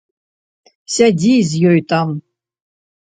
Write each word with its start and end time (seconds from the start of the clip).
Сядзі 0.95 1.33
з 1.49 1.73
ёй 1.73 1.79
там. 1.93 2.07